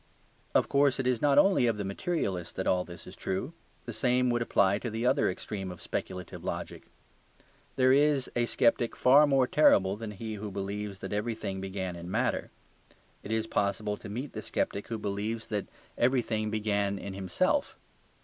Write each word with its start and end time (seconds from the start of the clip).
Of 0.55 0.67
course 0.67 0.99
it 0.99 1.05
is 1.05 1.21
not 1.21 1.37
only 1.37 1.67
of 1.67 1.77
the 1.77 1.85
materialist 1.85 2.55
that 2.55 2.65
all 2.65 2.83
this 2.83 3.05
is 3.05 3.15
true. 3.15 3.53
The 3.85 3.93
same 3.93 4.31
would 4.31 4.41
apply 4.41 4.79
to 4.79 4.89
the 4.89 5.05
other 5.05 5.29
extreme 5.29 5.69
of 5.69 5.79
speculative 5.79 6.43
logic. 6.43 6.87
There 7.75 7.93
is 7.93 8.27
a 8.35 8.45
sceptic 8.47 8.95
far 8.95 9.27
more 9.27 9.45
terrible 9.45 9.95
than 9.95 10.09
he 10.09 10.33
who 10.33 10.49
believes 10.49 11.01
that 11.01 11.13
everything 11.13 11.61
began 11.61 11.95
in 11.95 12.09
matter. 12.09 12.49
It 13.21 13.31
is 13.31 13.45
possible 13.45 13.95
to 13.97 14.09
meet 14.09 14.33
the 14.33 14.41
sceptic 14.41 14.87
who 14.87 14.97
believes 14.97 15.49
that 15.49 15.67
everything 15.99 16.49
began 16.49 16.97
in 16.97 17.13
himself. 17.13 17.77